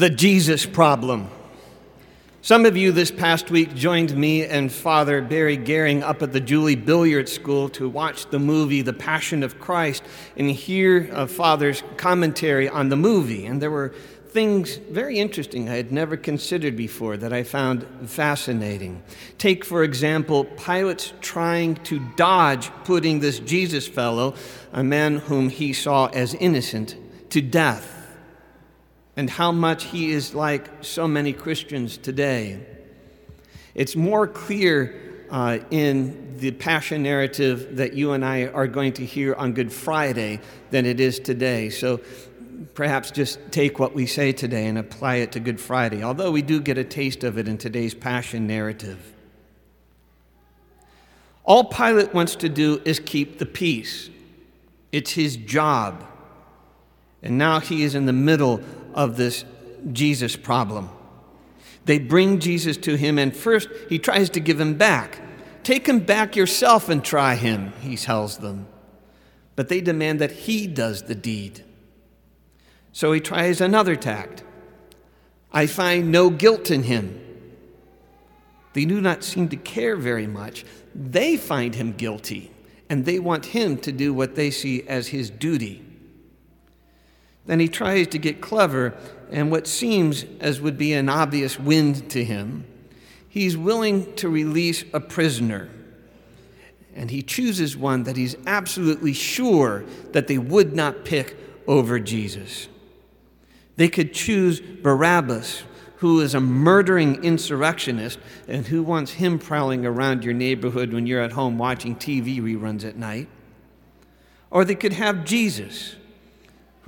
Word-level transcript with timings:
the 0.00 0.08
Jesus 0.08 0.64
problem. 0.64 1.28
Some 2.40 2.64
of 2.64 2.74
you 2.74 2.90
this 2.90 3.10
past 3.10 3.50
week 3.50 3.74
joined 3.74 4.16
me 4.16 4.46
and 4.46 4.72
Father 4.72 5.20
Barry 5.20 5.58
Gehring 5.58 6.00
up 6.00 6.22
at 6.22 6.32
the 6.32 6.40
Julie 6.40 6.74
Billiart 6.74 7.28
School 7.28 7.68
to 7.68 7.86
watch 7.86 8.24
the 8.30 8.38
movie 8.38 8.80
The 8.80 8.94
Passion 8.94 9.42
of 9.42 9.60
Christ 9.60 10.02
and 10.38 10.50
hear 10.50 11.10
uh, 11.12 11.26
Father's 11.26 11.82
commentary 11.98 12.66
on 12.66 12.88
the 12.88 12.96
movie. 12.96 13.44
And 13.44 13.60
there 13.60 13.70
were 13.70 13.92
things 14.28 14.76
very 14.76 15.18
interesting 15.18 15.68
I 15.68 15.76
had 15.76 15.92
never 15.92 16.16
considered 16.16 16.78
before 16.78 17.18
that 17.18 17.34
I 17.34 17.42
found 17.42 17.86
fascinating. 18.06 19.02
Take, 19.36 19.66
for 19.66 19.84
example, 19.84 20.46
Pilate's 20.46 21.12
trying 21.20 21.74
to 21.74 21.98
dodge 22.16 22.70
putting 22.84 23.20
this 23.20 23.38
Jesus 23.38 23.86
fellow, 23.86 24.34
a 24.72 24.82
man 24.82 25.18
whom 25.18 25.50
he 25.50 25.74
saw 25.74 26.06
as 26.06 26.32
innocent, 26.32 26.96
to 27.28 27.42
death 27.42 27.99
and 29.16 29.28
how 29.28 29.52
much 29.52 29.84
he 29.84 30.10
is 30.10 30.34
like 30.34 30.68
so 30.82 31.06
many 31.06 31.32
Christians 31.32 31.96
today. 31.96 32.60
It's 33.74 33.96
more 33.96 34.26
clear 34.26 35.26
uh, 35.30 35.58
in 35.70 36.36
the 36.38 36.50
passion 36.50 37.02
narrative 37.02 37.76
that 37.76 37.92
you 37.92 38.12
and 38.12 38.24
I 38.24 38.46
are 38.46 38.66
going 38.66 38.92
to 38.94 39.04
hear 39.04 39.34
on 39.34 39.52
Good 39.52 39.72
Friday 39.72 40.40
than 40.70 40.86
it 40.86 41.00
is 41.00 41.20
today. 41.20 41.70
So 41.70 42.00
perhaps 42.74 43.10
just 43.10 43.38
take 43.52 43.78
what 43.78 43.94
we 43.94 44.06
say 44.06 44.32
today 44.32 44.66
and 44.66 44.78
apply 44.78 45.16
it 45.16 45.32
to 45.32 45.40
Good 45.40 45.60
Friday, 45.60 46.02
although 46.02 46.30
we 46.30 46.42
do 46.42 46.60
get 46.60 46.78
a 46.78 46.84
taste 46.84 47.24
of 47.24 47.38
it 47.38 47.46
in 47.46 47.58
today's 47.58 47.94
passion 47.94 48.46
narrative. 48.46 49.12
All 51.44 51.64
Pilate 51.64 52.12
wants 52.12 52.36
to 52.36 52.48
do 52.48 52.80
is 52.84 53.00
keep 53.00 53.38
the 53.38 53.46
peace. 53.46 54.10
It's 54.92 55.12
his 55.12 55.36
job. 55.36 56.06
And 57.22 57.38
now 57.38 57.60
he 57.60 57.82
is 57.82 57.94
in 57.94 58.06
the 58.06 58.12
middle 58.12 58.60
of 58.94 59.16
this 59.16 59.44
Jesus 59.92 60.36
problem. 60.36 60.90
They 61.84 61.98
bring 61.98 62.38
Jesus 62.38 62.76
to 62.78 62.96
him, 62.96 63.18
and 63.18 63.34
first 63.34 63.68
he 63.88 63.98
tries 63.98 64.30
to 64.30 64.40
give 64.40 64.60
him 64.60 64.74
back. 64.74 65.20
Take 65.62 65.86
him 65.86 66.00
back 66.00 66.36
yourself 66.36 66.88
and 66.88 67.04
try 67.04 67.34
him, 67.34 67.72
he 67.80 67.96
tells 67.96 68.38
them. 68.38 68.66
But 69.56 69.68
they 69.68 69.80
demand 69.80 70.20
that 70.20 70.32
he 70.32 70.66
does 70.66 71.02
the 71.02 71.14
deed. 71.14 71.64
So 72.92 73.12
he 73.12 73.20
tries 73.20 73.60
another 73.60 73.96
tact. 73.96 74.42
I 75.52 75.66
find 75.66 76.12
no 76.12 76.30
guilt 76.30 76.70
in 76.70 76.84
him. 76.84 77.20
They 78.72 78.84
do 78.84 79.00
not 79.00 79.24
seem 79.24 79.48
to 79.48 79.56
care 79.56 79.96
very 79.96 80.26
much. 80.26 80.64
They 80.94 81.36
find 81.36 81.74
him 81.74 81.92
guilty, 81.92 82.52
and 82.88 83.04
they 83.04 83.18
want 83.18 83.46
him 83.46 83.76
to 83.78 83.92
do 83.92 84.14
what 84.14 84.36
they 84.36 84.50
see 84.50 84.86
as 84.86 85.08
his 85.08 85.28
duty. 85.30 85.84
Then 87.46 87.60
he 87.60 87.68
tries 87.68 88.06
to 88.08 88.18
get 88.18 88.40
clever, 88.40 88.94
and 89.30 89.50
what 89.50 89.66
seems 89.66 90.24
as 90.40 90.60
would 90.60 90.78
be 90.78 90.92
an 90.92 91.08
obvious 91.08 91.58
wind 91.58 92.10
to 92.10 92.24
him, 92.24 92.64
he's 93.28 93.56
willing 93.56 94.14
to 94.16 94.28
release 94.28 94.84
a 94.92 95.00
prisoner. 95.00 95.68
And 96.94 97.10
he 97.10 97.22
chooses 97.22 97.76
one 97.76 98.02
that 98.04 98.16
he's 98.16 98.36
absolutely 98.46 99.12
sure 99.12 99.84
that 100.12 100.26
they 100.26 100.38
would 100.38 100.74
not 100.74 101.04
pick 101.04 101.36
over 101.66 101.98
Jesus. 101.98 102.68
They 103.76 103.88
could 103.88 104.12
choose 104.12 104.60
Barabbas, 104.60 105.62
who 106.00 106.20
is 106.20 106.34
a 106.34 106.40
murdering 106.40 107.22
insurrectionist 107.22 108.18
and 108.48 108.66
who 108.66 108.82
wants 108.82 109.12
him 109.12 109.38
prowling 109.38 109.86
around 109.86 110.24
your 110.24 110.34
neighborhood 110.34 110.92
when 110.92 111.06
you're 111.06 111.20
at 111.20 111.32
home 111.32 111.58
watching 111.58 111.94
TV 111.94 112.40
reruns 112.40 112.84
at 112.84 112.96
night. 112.96 113.28
Or 114.50 114.64
they 114.64 114.74
could 114.74 114.94
have 114.94 115.24
Jesus, 115.24 115.96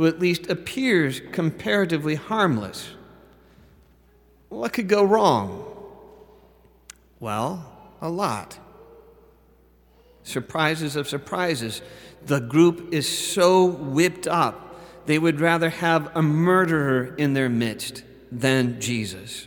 who 0.03 0.09
at 0.09 0.19
least 0.19 0.49
appears 0.51 1.21
comparatively 1.31 2.17
harmless. 2.17 2.91
What 4.49 4.73
could 4.73 4.89
go 4.89 5.05
wrong? 5.05 5.65
Well, 7.21 7.73
a 8.01 8.11
lot. 8.11 8.59
Surprises 10.25 10.97
of 10.97 11.07
surprises. 11.07 11.83
The 12.27 12.41
group 12.41 12.93
is 12.93 13.09
so 13.09 13.65
whipped 13.65 14.27
up, 14.27 14.75
they 15.07 15.21
would 15.21 15.39
rather 15.39 15.71
have 15.71 16.11
a 16.17 16.21
murderer 16.21 17.15
in 17.15 17.35
their 17.35 17.49
midst 17.49 18.03
than 18.33 18.81
Jesus. 18.81 19.47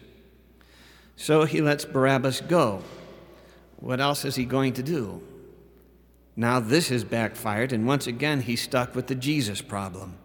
So 1.18 1.44
he 1.44 1.60
lets 1.60 1.84
Barabbas 1.84 2.40
go. 2.40 2.82
What 3.76 4.00
else 4.00 4.24
is 4.24 4.38
he 4.38 4.46
going 4.46 4.72
to 4.76 4.84
do? 4.84 5.22
Now 6.38 6.62
this 6.62 6.88
has 6.88 7.04
backfired, 7.04 7.74
and 7.74 7.86
once 7.86 8.08
again 8.08 8.40
he's 8.40 8.62
stuck 8.62 8.96
with 8.96 9.08
the 9.08 9.16
Jesus 9.16 9.62
problem. 9.62 10.20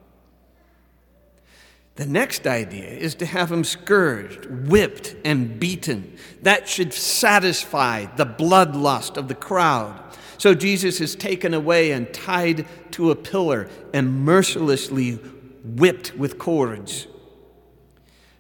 The 2.01 2.07
next 2.07 2.47
idea 2.47 2.89
is 2.89 3.15
to 3.17 3.27
have 3.27 3.53
him 3.53 3.63
scourged, 3.63 4.47
whipped, 4.47 5.15
and 5.23 5.61
beaten. 5.61 6.17
That 6.41 6.67
should 6.67 6.95
satisfy 6.95 8.07
the 8.17 8.25
bloodlust 8.25 9.19
of 9.19 9.29
the 9.29 9.35
crowd. 9.35 10.03
So 10.39 10.55
Jesus 10.55 11.03
is 11.03 11.15
taken 11.15 11.53
away 11.53 11.91
and 11.91 12.11
tied 12.11 12.65
to 12.93 13.11
a 13.11 13.15
pillar 13.15 13.69
and 13.93 14.25
mercilessly 14.25 15.17
whipped 15.63 16.17
with 16.17 16.39
cords. 16.39 17.07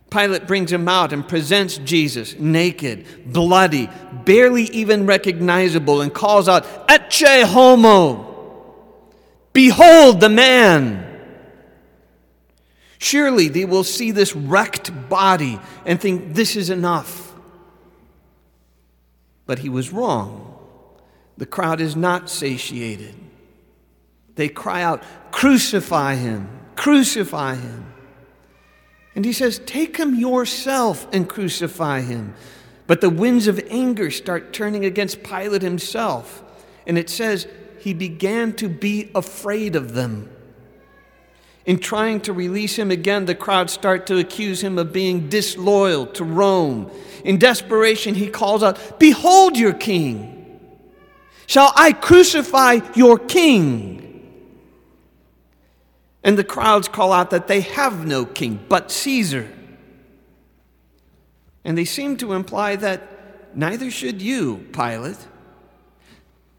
Pilate 0.08 0.46
brings 0.46 0.72
him 0.72 0.88
out 0.88 1.12
and 1.12 1.28
presents 1.28 1.76
Jesus 1.76 2.38
naked, 2.38 3.30
bloody, 3.30 3.90
barely 4.24 4.70
even 4.70 5.04
recognizable, 5.04 6.00
and 6.00 6.14
calls 6.14 6.48
out, 6.48 6.64
Ecce 6.88 7.44
homo! 7.44 8.26
Behold 9.52 10.20
the 10.20 10.30
man! 10.30 11.09
Surely 13.00 13.48
they 13.48 13.64
will 13.64 13.82
see 13.82 14.10
this 14.10 14.36
wrecked 14.36 15.08
body 15.08 15.58
and 15.86 15.98
think 15.98 16.34
this 16.34 16.54
is 16.54 16.68
enough. 16.68 17.34
But 19.46 19.60
he 19.60 19.70
was 19.70 19.90
wrong. 19.90 20.46
The 21.38 21.46
crowd 21.46 21.80
is 21.80 21.96
not 21.96 22.28
satiated. 22.28 23.14
They 24.34 24.50
cry 24.50 24.82
out, 24.82 25.02
Crucify 25.32 26.16
him! 26.16 26.48
Crucify 26.76 27.54
him! 27.54 27.92
And 29.14 29.24
he 29.24 29.32
says, 29.32 29.60
Take 29.60 29.96
him 29.96 30.14
yourself 30.14 31.08
and 31.10 31.28
crucify 31.28 32.02
him. 32.02 32.34
But 32.86 33.00
the 33.00 33.10
winds 33.10 33.48
of 33.48 33.58
anger 33.70 34.10
start 34.10 34.52
turning 34.52 34.84
against 34.84 35.22
Pilate 35.22 35.62
himself. 35.62 36.44
And 36.86 36.98
it 36.98 37.08
says, 37.08 37.48
He 37.78 37.94
began 37.94 38.52
to 38.56 38.68
be 38.68 39.10
afraid 39.14 39.74
of 39.74 39.94
them. 39.94 40.30
In 41.66 41.78
trying 41.78 42.20
to 42.22 42.32
release 42.32 42.76
him 42.76 42.90
again, 42.90 43.26
the 43.26 43.34
crowd 43.34 43.68
start 43.68 44.06
to 44.06 44.18
accuse 44.18 44.62
him 44.62 44.78
of 44.78 44.92
being 44.92 45.28
disloyal 45.28 46.06
to 46.06 46.24
Rome. 46.24 46.90
In 47.24 47.38
desperation, 47.38 48.14
he 48.14 48.28
calls 48.28 48.62
out, 48.62 48.98
Behold 48.98 49.58
your 49.58 49.74
king! 49.74 50.36
Shall 51.46 51.72
I 51.76 51.92
crucify 51.92 52.80
your 52.94 53.18
king? 53.18 54.00
And 56.22 56.38
the 56.38 56.44
crowds 56.44 56.88
call 56.88 57.12
out 57.12 57.30
that 57.30 57.48
they 57.48 57.62
have 57.62 58.06
no 58.06 58.24
king 58.24 58.64
but 58.68 58.90
Caesar. 58.90 59.50
And 61.64 61.76
they 61.76 61.84
seem 61.84 62.16
to 62.18 62.32
imply 62.32 62.76
that 62.76 63.56
neither 63.56 63.90
should 63.90 64.22
you, 64.22 64.66
Pilate. 64.72 65.18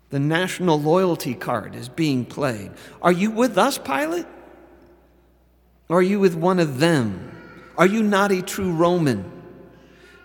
The 0.09 0.19
national 0.19 0.79
loyalty 0.79 1.33
card 1.33 1.73
is 1.73 1.87
being 1.87 2.25
played. 2.25 2.71
Are 3.01 3.11
you 3.11 3.31
with 3.31 3.57
us, 3.57 3.77
Pilate? 3.77 4.25
Are 5.91 6.01
you 6.01 6.19
with 6.19 6.35
one 6.35 6.59
of 6.59 6.79
them? 6.79 7.27
Are 7.77 7.85
you 7.85 8.01
not 8.01 8.31
a 8.31 8.41
true 8.41 8.71
Roman? 8.71 9.29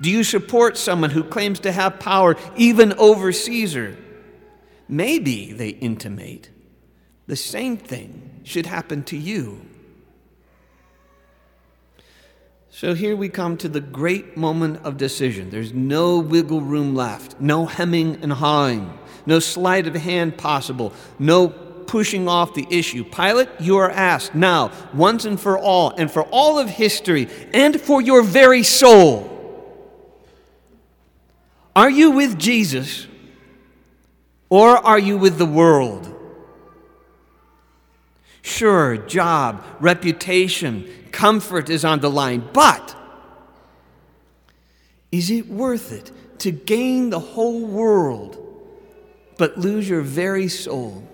Do 0.00 0.10
you 0.10 0.24
support 0.24 0.76
someone 0.76 1.10
who 1.10 1.24
claims 1.24 1.60
to 1.60 1.72
have 1.72 1.98
power 1.98 2.36
even 2.56 2.92
over 2.94 3.32
Caesar? 3.32 3.96
Maybe, 4.88 5.52
they 5.52 5.70
intimate, 5.70 6.50
the 7.26 7.36
same 7.36 7.76
thing 7.76 8.40
should 8.44 8.66
happen 8.66 9.02
to 9.04 9.16
you. 9.16 9.66
So 12.70 12.94
here 12.94 13.16
we 13.16 13.30
come 13.30 13.56
to 13.56 13.68
the 13.68 13.80
great 13.80 14.36
moment 14.36 14.84
of 14.84 14.98
decision. 14.98 15.50
There's 15.50 15.72
no 15.72 16.18
wiggle 16.18 16.60
room 16.60 16.94
left, 16.94 17.40
no 17.40 17.64
hemming 17.64 18.18
and 18.22 18.32
hawing, 18.32 18.96
no 19.24 19.38
sleight 19.38 19.86
of 19.86 19.94
hand 19.94 20.36
possible, 20.36 20.92
no 21.18 21.48
pushing 21.86 22.28
off 22.28 22.54
the 22.54 22.66
issue. 22.70 23.04
Pilate, 23.04 23.48
you 23.60 23.76
are 23.76 23.90
asked 23.90 24.34
now, 24.34 24.70
once 24.92 25.24
and 25.24 25.40
for 25.40 25.58
all, 25.58 25.90
and 25.90 26.10
for 26.10 26.24
all 26.24 26.58
of 26.58 26.68
history, 26.68 27.28
and 27.52 27.80
for 27.80 28.00
your 28.00 28.22
very 28.22 28.62
soul 28.62 29.32
Are 31.76 31.90
you 31.90 32.12
with 32.12 32.38
Jesus 32.38 33.06
or 34.48 34.78
are 34.78 34.98
you 34.98 35.18
with 35.18 35.36
the 35.36 35.44
world? 35.44 36.10
Sure, 38.40 38.96
job, 38.96 39.62
reputation, 39.78 40.88
comfort 41.12 41.68
is 41.68 41.84
on 41.84 42.00
the 42.00 42.08
line, 42.08 42.48
but 42.54 42.96
is 45.12 45.30
it 45.30 45.48
worth 45.48 45.92
it 45.92 46.10
to 46.38 46.50
gain 46.50 47.10
the 47.10 47.20
whole 47.20 47.66
world 47.66 48.42
but 49.36 49.58
lose 49.58 49.86
your 49.86 50.00
very 50.00 50.48
soul? 50.48 51.06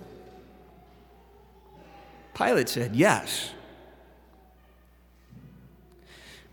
Pilate 2.33 2.69
said, 2.69 2.95
Yes. 2.95 3.51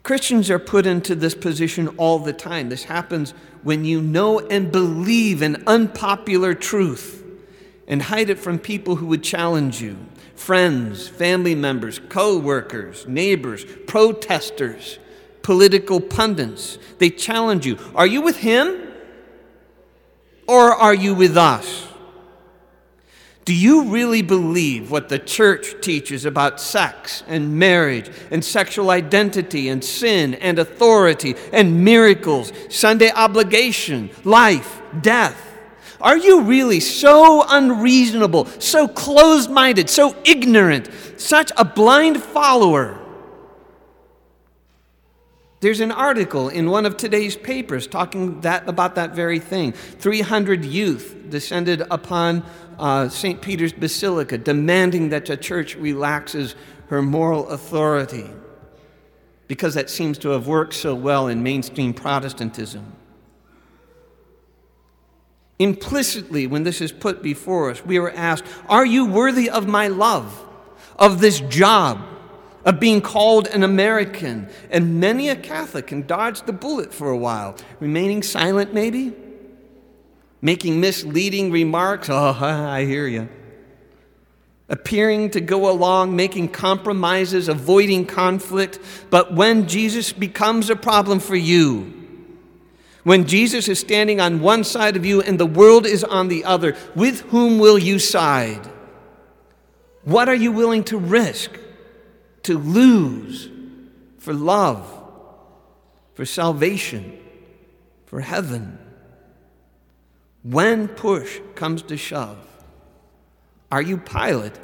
Christians 0.03 0.51
are 0.51 0.59
put 0.59 0.87
into 0.87 1.15
this 1.15 1.35
position 1.35 1.89
all 1.99 2.19
the 2.19 2.33
time. 2.33 2.69
This 2.69 2.85
happens 2.85 3.33
when 3.63 3.85
you 3.85 4.01
know 4.01 4.41
and 4.41 4.73
believe 4.73 5.43
an 5.43 5.63
unpopular 5.67 6.55
truth 6.55 7.23
and 7.87 8.03
hide 8.03 8.31
it 8.31 8.39
from 8.39 8.59
people 8.59 8.97
who 8.97 9.07
would 9.07 9.23
challenge 9.23 9.83
you 9.83 9.97
friends, 10.35 11.07
family 11.07 11.55
members, 11.55 12.01
co 12.09 12.39
workers, 12.39 13.07
neighbors, 13.07 13.67
protesters, 13.87 14.99
political 15.43 16.01
pundits. 16.01 16.79
They 16.99 17.11
challenge 17.11 17.67
you. 17.67 17.79
Are 17.95 18.07
you 18.07 18.23
with 18.23 18.39
him 18.39 18.91
or 20.49 20.75
are 20.75 20.95
you 20.95 21.15
with 21.15 21.37
us? 21.37 21.90
Do 23.51 23.57
you 23.57 23.87
really 23.87 24.23
believe 24.23 24.93
what 24.93 25.09
the 25.09 25.19
church 25.19 25.75
teaches 25.81 26.25
about 26.25 26.61
sex 26.61 27.25
and 27.27 27.59
marriage 27.59 28.09
and 28.31 28.45
sexual 28.45 28.91
identity 28.91 29.69
and 29.69 29.83
sin 29.83 30.35
and 30.35 30.61
authority 30.61 31.35
and 31.53 31.85
miracles, 31.85 32.53
Sunday 32.69 33.11
obligation, 33.11 34.11
life, 34.23 34.81
death? 35.03 35.37
Are 36.01 36.17
you 36.17 36.43
really 36.43 36.79
so 36.79 37.45
unreasonable, 37.49 38.45
so 38.61 38.87
closed 38.87 39.51
minded, 39.51 39.91
so 39.91 40.15
ignorant, 40.25 40.89
such 41.17 41.51
a 41.57 41.65
blind 41.65 42.23
follower? 42.23 43.00
There's 45.61 45.81
an 45.81 45.93
article 45.93 46.49
in 46.49 46.71
one 46.71 46.87
of 46.87 46.97
today's 46.97 47.37
papers 47.37 47.87
talking 47.87 48.41
that, 48.41 48.67
about 48.67 48.95
that 48.95 49.15
very 49.15 49.39
thing. 49.39 49.73
300 49.73 50.65
youth 50.65 51.17
descended 51.29 51.83
upon 51.91 52.45
uh, 52.79 53.11
St. 53.11 53.43
Peter's 53.43 53.75
Basilica, 53.75 54.39
demanding 54.39 55.11
that 55.11 55.27
the 55.27 55.37
church 55.37 55.77
relaxes 55.77 56.55
her 56.89 57.03
moral 57.03 57.49
authority 57.51 58.31
because 59.51 59.75
that 59.75 59.91
seems 59.91 60.17
to 60.17 60.29
have 60.29 60.47
worked 60.47 60.75
so 60.75 60.95
well 60.95 61.27
in 61.27 61.43
mainstream 61.43 61.93
Protestantism. 61.93 62.93
Implicitly, 65.59 66.47
when 66.47 66.63
this 66.63 66.81
is 66.81 66.93
put 66.93 67.21
before 67.21 67.71
us, 67.71 67.85
we 67.85 67.99
are 67.99 68.13
asked, 68.13 68.45
Are 68.69 68.87
you 68.87 69.07
worthy 69.07 69.51
of 69.51 69.67
my 69.67 69.89
love, 69.89 70.49
of 70.97 71.21
this 71.21 71.41
job, 71.41 72.01
of 72.65 72.81
being 72.81 73.01
called 73.01 73.47
an 73.49 73.63
American? 73.63 74.49
And 74.71 75.01
many 75.01 75.29
a 75.29 75.37
Catholic 75.37 75.89
can 75.89 76.07
dodge 76.07 76.43
the 76.43 76.53
bullet 76.53 76.93
for 76.93 77.11
a 77.11 77.17
while, 77.17 77.57
remaining 77.79 78.23
silent 78.23 78.75
maybe, 78.75 79.13
making 80.41 80.81
misleading 80.81 81.51
remarks. 81.51 82.09
Oh, 82.11 82.37
I 82.41 82.85
hear 82.85 83.07
you. 83.07 83.29
Appearing 84.69 85.31
to 85.31 85.41
go 85.41 85.69
along, 85.69 86.15
making 86.15 86.51
compromises, 86.51 87.49
avoiding 87.49 88.07
conflict. 88.07 88.79
But 89.11 89.35
when 89.35 89.67
Jesus 89.67 90.13
becomes 90.13 90.71
a 90.71 90.77
problem 90.77 91.19
for 91.19 91.35
you, 91.35 92.01
when 93.03 93.27
Jesus 93.27 93.69
is 93.69 93.81
standing 93.81 94.21
on 94.21 94.41
one 94.41 94.63
side 94.63 94.97
of 94.97 95.07
you 95.07 95.23
and 95.23 95.41
the 95.41 95.47
world 95.47 95.87
is 95.87 96.05
on 96.05 96.29
the 96.29 96.45
other, 96.45 96.77
with 96.95 97.23
whom 97.31 97.59
will 97.59 97.79
you 97.79 97.99
side? 97.99 98.71
What 100.05 100.29
are 100.29 100.35
you 100.35 100.53
willing 100.53 100.85
to 100.85 100.99
risk, 100.99 101.59
to 102.43 102.59
lose 102.59 103.49
for 104.19 104.33
love, 104.33 104.87
for 106.15 106.25
salvation, 106.25 107.19
for 108.07 108.21
heaven? 108.21 108.79
When 110.43 110.89
push 110.89 111.41
comes 111.55 111.83
to 111.83 111.97
shove, 111.97 112.39
are 113.71 113.83
you 113.83 113.99
Pilate 113.99 114.59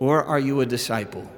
or 0.00 0.22
are 0.24 0.38
you 0.38 0.60
a 0.60 0.66
disciple? 0.66 1.28